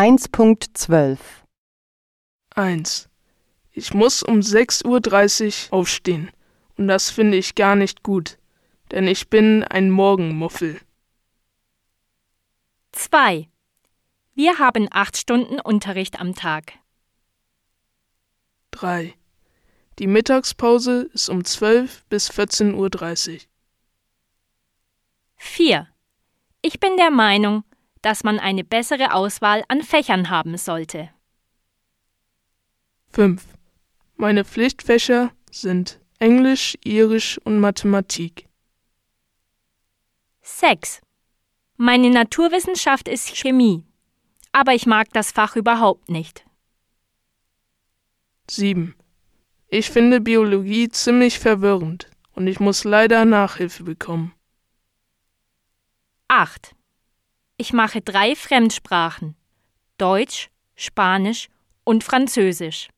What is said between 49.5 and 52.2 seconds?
Ich finde Biologie ziemlich verwirrend